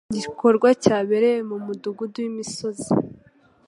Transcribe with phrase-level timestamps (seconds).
[0.15, 2.89] Igikorwa cyabereye mumudugudu wimisozi.